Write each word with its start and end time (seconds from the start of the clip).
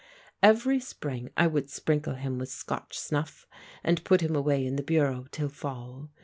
Every 0.41 0.79
spring 0.79 1.29
I 1.37 1.45
would 1.45 1.69
sprinkle 1.69 2.15
him 2.15 2.39
with 2.39 2.49
Scotch 2.49 2.97
snuff 2.97 3.45
and 3.83 4.03
put 4.03 4.21
him 4.21 4.35
away 4.35 4.65
in 4.65 4.75
the 4.75 4.81
bureau 4.81 5.27
till 5.29 5.47
fall. 5.47 6.09